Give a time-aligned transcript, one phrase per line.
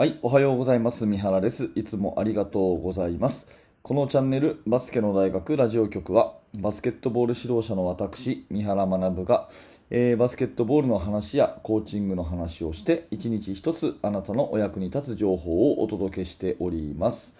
[0.00, 1.04] はい、おはようございます。
[1.04, 1.72] 三原です。
[1.74, 3.46] いつもありがとうございます。
[3.82, 9.50] このチャンネル、バスケの大学ラジオ局は、バスケットボール指導者の私、三原学が、
[9.90, 17.36] えーバスケットボールの話やコーチングの話をして、一日一つあなたのお役に立つ情報をお届けしております。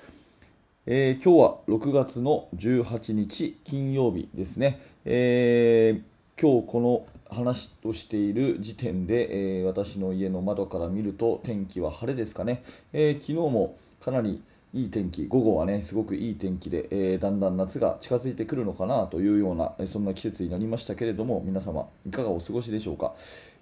[0.85, 12.63] えー今日は6月の18日金曜日ですね、えー今日この話をしている時点で、えー私の家の窓から見ると天気は晴れですかね、
[12.93, 23.15] えー昨日もかなりいい天気、午後はね、すごくいい天気で、えーだんだん夏が近づいてくるのかなというような、えそんな季節になりましたけれども、皆様、いかがお過ごしでしょうか。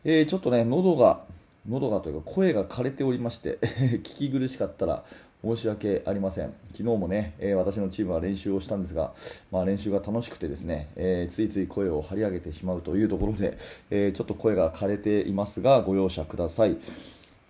[0.05, 1.21] えちょっとね、喉が、
[1.69, 3.59] 喉がというか声が枯れておりまして、
[4.03, 5.05] 聞き苦しかったら
[5.45, 6.53] 申し訳ありません。
[6.73, 9.13] 昨日もね、えー私のチームは練習をしたんですが、
[9.53, 13.57] まあ、練習が楽しくてですね、えーついつい声を張り上げてしまうというところで、
[13.91, 16.77] えーちょっと声が枯れていますが、ご容赦ください。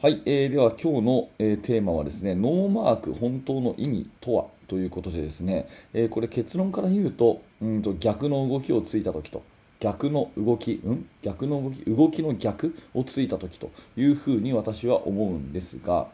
[0.02, 9.42] はい、えーでは今日の、えーテーマはですね、ノーマーク本当の意味とはということでですね、えーこれ結論から言うと、うんと逆の動きをついたときと、
[9.80, 11.08] 逆の動き、うん？
[11.22, 16.08] 逆の動き、動きの逆をついたときというふうに私は思うんですが、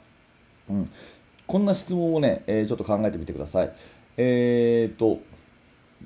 [0.71, 0.91] うん、
[1.47, 3.73] こんな質問をね、えーちょっと考えてみてください。
[4.17, 5.21] えーと、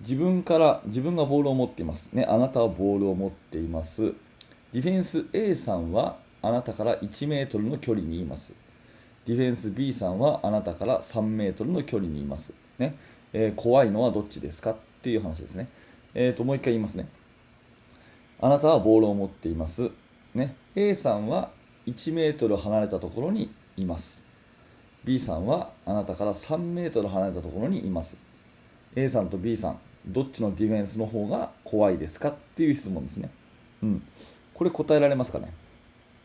[0.01, 2.13] 自分から、自分がボールを持っています。
[2.13, 4.15] ね、あなたはボールを持っています。
[4.73, 8.53] ディフェンス A さんはあなたから1メートルの距離にいます。
[9.27, 12.53] ディフェンス B さんはあなたから3メートルの距離にいます。
[12.79, 12.97] ね、
[13.33, 15.69] えー怖いのはどっちですかっていう話ですね。
[16.15, 17.09] えーと、もう一回言いますね。
[18.41, 19.91] あなたはボールを持っています。
[20.35, 21.51] ね、A さんは
[21.87, 24.28] 1メートル離れたところにいます。
[25.09, 28.19] B さんはあなたから3メートル離れたところにいます。
[28.95, 33.31] A さんと B さん、どっちのディフェンスの方が怖いですかっていう質問ですね。
[33.83, 34.03] うん。
[34.53, 35.51] これ答えられますかね？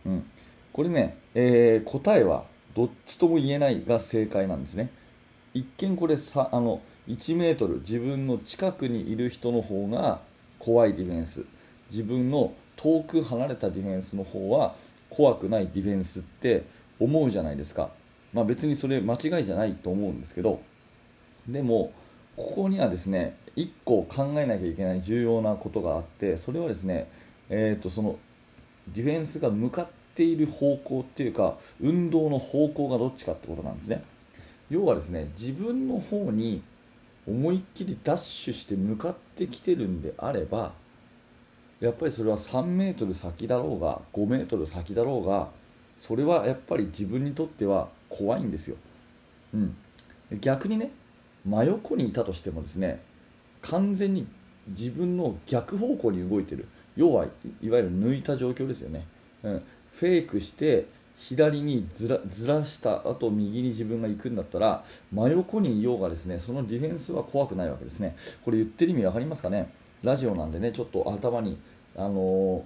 [0.06, 0.26] うん。
[0.74, 2.44] これね、えー答えは
[2.76, 4.90] どっちとも言えないが正解なんですね。
[5.54, 10.20] 一見これさあの1メートル自分の近くにいる人の方が
[10.60, 11.46] 怖いディフェンス
[11.90, 14.76] 自分の遠く離れたディフェンスの方は
[15.10, 16.64] 怖くないディフェンスって
[17.00, 17.90] 思うじゃないですか、
[18.34, 20.62] まあ、別にそれ間違いじゃないと思うんですけど
[21.48, 21.94] でも
[22.36, 27.08] ここにはですね1個考えなきゃいけない重要なことがあってそれはですね、
[27.50, 28.18] えー、とその
[28.88, 34.04] ディフェンスが向かっている方向っていうか運動の方向がどっちかってことなんですね。
[34.70, 36.64] 要はですね自分の方に
[37.28, 40.74] 思いっきりダッシュして向かってきてるんであれば
[41.80, 45.50] やっぱりそれは3メートル先だろうが5メートル先だろうが
[45.98, 48.76] それはやっぱり自分にとっては怖いんですよ、
[49.54, 49.76] うん、
[50.42, 50.92] 逆にね
[51.46, 53.02] 真横にいたとしてもですね
[53.62, 54.28] 完全に
[54.68, 56.68] 自分の逆方向に動いてる。
[56.96, 59.08] 要はいわゆる抜いた状況ですよね、
[59.42, 60.86] うん、フェイクして
[61.18, 68.16] 左にずらずらした後右に自分が行くんだったら真横にいようがですねそのディフェンスは怖くないわけですね。
[68.44, 69.72] これ言ってる意味分かりますかね？
[70.04, 71.58] ラジオなんでねちょっと頭に
[71.96, 72.64] あのー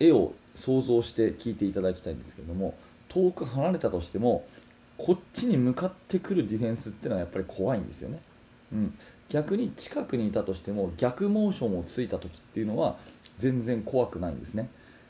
[0.00, 2.74] 絵を想像して聞いていただきたいんですけれども
[3.08, 4.44] 遠く離れたとしても
[4.98, 8.20] こっちに向かってくるディフェンスっていうのはやっぱり怖いんですよね、
[8.72, 8.94] うん、
[9.28, 12.96] 逆に近くにいたとしても逆モーションをついた時っていうのは
[13.38, 14.68] 全然怖くないんですね。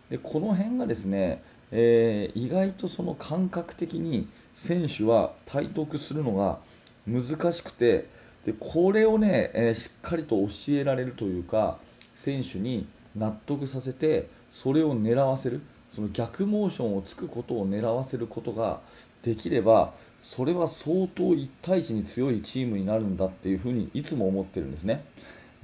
[0.09, 6.59] でこの辺がですね、えー意外とその感覚的に選手は体得するのが
[7.07, 8.07] 難しくて
[8.45, 11.79] でこれをね、えーしっかりと教えられるというか
[12.15, 12.87] 選手に
[13.17, 18.81] 納得させてそれを狙わせるその逆モーションをつくことを狙わせることが
[19.23, 25.05] できればそれは相当1対1に強いチームになるんだっていうふうにいつも思ってるんですね。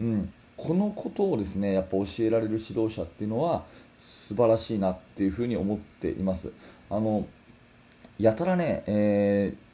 [0.00, 3.64] うん、このことをですねやっぱ教えられる指導者っていうのは
[4.00, 6.50] 素晴らしいなっていうふうに思っています。
[6.88, 7.26] あの
[8.18, 9.68] やたらね、えー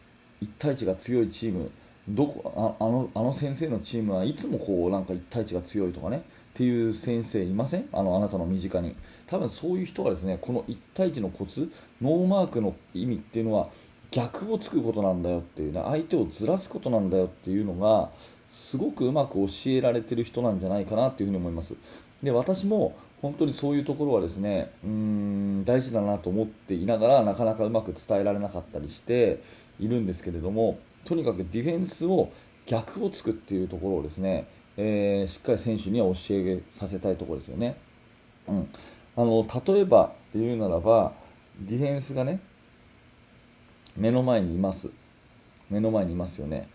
[0.45, 1.71] 1対1が強いチーム
[2.09, 6.23] どこああのあの先生のチームはいつもこうなんか1対1が強いとかね
[6.55, 7.89] っていう先生いません？
[7.93, 8.95] あのあなたの身近に。
[9.27, 11.69] 多分そういう人はですねこの1対1のコツ
[12.01, 13.69] ノーマークの意味っていうのは
[14.13, 18.11] 逆をつくことなんだよっていうね相手をずらすことなんだよっていうのが
[18.47, 21.75] すごくうまく教えられてる人なんじゃないかなっていうふうに思います。
[22.23, 29.43] で私も本当にそういうところはですねうーん大事だなと思っていながらなかなかうまく伝えられなかったりして
[29.81, 32.31] いるんですけれどもとにかくディフェンスを
[32.67, 37.77] 逆をつくっていうところをですね、えーしっかり選手には教えさせたいところですよね。
[38.49, 38.69] うん、
[39.17, 41.13] あの例えばで言うならば
[41.61, 42.41] ディフェンスがね
[43.97, 44.91] 目の前にいます。
[45.71, 46.69] 目の前にいますよね。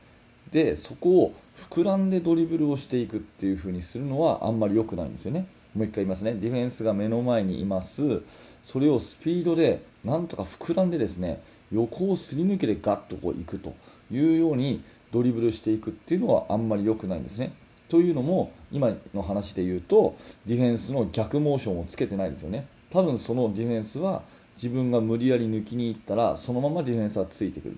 [0.51, 1.33] でそこを
[1.69, 5.47] 膨らんでドリブルをしていくっていう風にするのはあんまり良くないんですよね。
[5.75, 6.33] もう一回言いますね。
[6.33, 8.21] ディフェンスが目の前にいます。
[8.63, 11.41] それをスピードでなんとか膨らんでですね
[11.71, 13.75] 横をすり抜けてガッとこう行くと
[14.11, 17.51] いうようにドリブルしていくっていうのはあんまり良くないんですね。
[17.89, 20.15] というのも今の話で言うと
[20.45, 22.67] ディフェンスの逆モーションをつけてないですよね。
[22.91, 24.23] 多分そのディフェンスは
[24.55, 27.77] 自分が無理やり抜きに行ったらそのままディフェンスはついてくる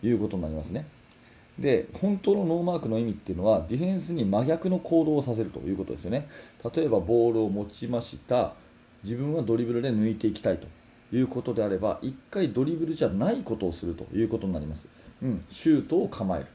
[0.00, 0.86] ということになりますね。
[1.58, 6.28] で本当のノーマークの意味っていうのはディフェンスに真逆の行動をさせるということですよね。
[6.74, 8.54] 例えばボールを持ちました
[9.04, 10.66] 自分はドリブルで抜いていきたいと
[11.14, 14.88] いうことであれば1回ドリブルじゃないことをするということになります。
[15.22, 16.46] うん、シュートを構える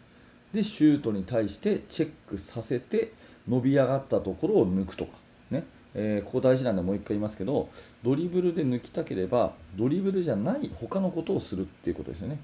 [0.54, 3.12] でシュートに対してチェックさせて
[3.48, 5.12] 伸び上がったところを抜くとか。
[5.52, 7.70] ね、えー、ここ大事なんでもう1回言いますけど
[8.04, 12.40] ドリブルで抜きたければドリブルじゃない他のことをするっていうことですよね。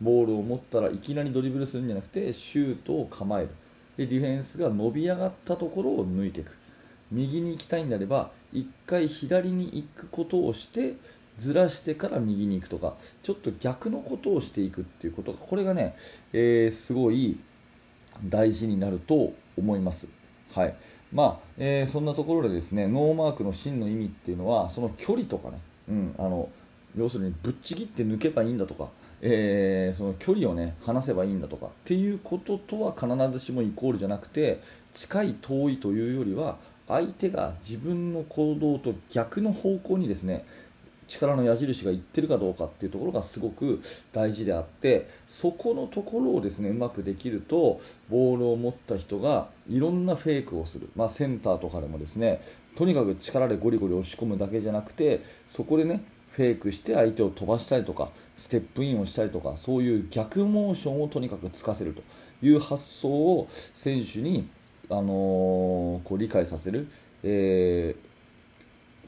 [0.00, 3.48] ボールを持ったらいきなりドリブルするんじゃなくてシュートを構える。
[3.96, 6.56] でディフェンスが伸び上がったところを抜いていく。
[7.10, 10.94] 右に行きたいんであれば1回左に行くことをして
[11.38, 15.96] ずらしてから右に行くとかちょっと逆のことをしていくっていうことがこれがね、
[16.32, 17.38] えー、すごい
[18.24, 20.08] 大事になると思います。
[20.52, 20.74] はい
[21.12, 26.48] まあえー、そんなところでですねノーマークの真の意味っていうのはその距離とかね、うん、あの
[26.96, 28.88] 要するにぶっちぎって抜けばいいんだとか、
[29.20, 34.60] えー、その距離をね離せばいいんだとかっていうこととは必ずしもイコールじゃなくて
[34.94, 36.56] 近い遠いというよりは
[36.88, 40.44] 相手が自分の行動と逆の方向にですね
[41.06, 43.80] 力の矢印がいってるかどうかっていうところがすごく
[44.12, 47.80] 大事であってそこのところをですねうまくできると
[48.10, 52.42] ボールを持った人がいろんなフェイクをする、まあ、センターとかでもですね
[52.76, 62.02] とにかく力でゴリゴリ押し込むだけじゃなくてそこでねフェイクして相手を飛ばしたりとかステップインをしたりとかそういう逆モーションをとにかくつかせると。
[62.42, 64.48] いう発想を選手に、
[64.90, 65.06] あのー、
[66.02, 66.88] こう理解させる、
[67.22, 68.05] えー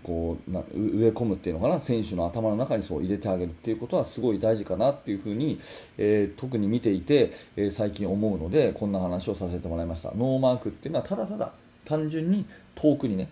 [0.03, 5.59] こうな植え込むっていうのかな選手の頭の中にそう入れてあげるっていうことはすごい大事かなっていうふうに、
[5.97, 10.13] えー、特に見ていて、えー、最近思うのでこんな話をさせてもらいました。
[10.13, 11.53] ノーマークっていうのはただただ
[11.85, 13.29] 単純に遠くにね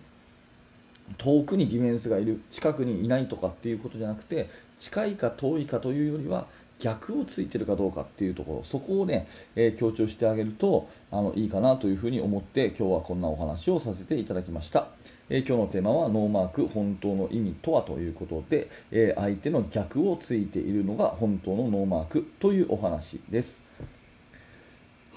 [1.17, 6.47] 遠くにディフェンスがいる近くにいないとかっていうことじゃなくて近いか遠いかというよりは
[6.79, 14.87] 逆をついてるかどうかっていうところそこをね、えー、強調してあげるとあのいいかなというふうに思って今日はこんなお話をさせていただきました。
[15.29, 23.65] えー、今日のテーマはノーマーク本当の意味とはということで、えー、相手の逆をついているのが本当のノーマークというお話です。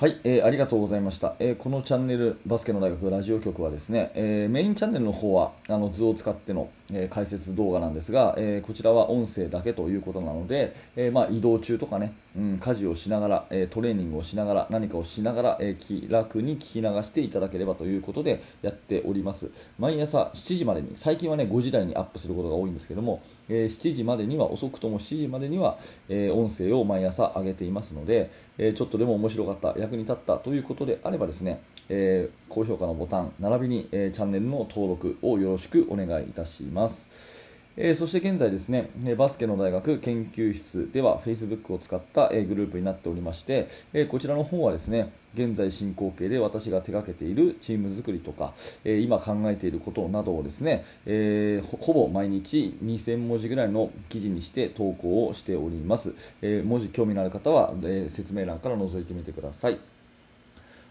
[0.01, 19.51] はい、えー、ありがとうございました、えー、このチャンネルバスケの大学ラジオ局はですね、えー、メインチャンネルの方はあの図を使っての、え解説動画なんですが、えこちらは音声だけということなので、えまあ、移動中とかね、うん、家事をしながら、えトレーニングをしながら何かをしながら、え気楽に聞き流していただければということでやっております。
[19.79, 28.31] 毎朝7時までに最近はね5時台にアップすることが多いんですけども、え7時までには遅くとも7時までには、え音声を毎朝上げていますので、
[28.63, 37.50] えちょっとでも面白かった役に立ったということであればですね、え、高評価のボタン並びに、え、チャンネルの登録をよろしくお願いいたします。
[37.83, 48.53] えー、そして現在ですね、バスケの大学研究室では Facebook を使った、えグループになっておりまして、えこちらの方はですね、現在進行形で私が手掛けているチーム作りとか、
[48.85, 56.15] え今考えていることなどをですね、えほぼ毎日2000文字ぐらいの記事にして投稿をしております。
[56.43, 59.79] え文字興味のある方は、え説明欄から覗いてみてください。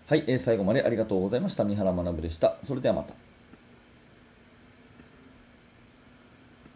[0.08, 1.64] はい、え最後までありがとうございました。
[1.66, 2.56] 三原学でした。
[2.64, 3.29] それではまた。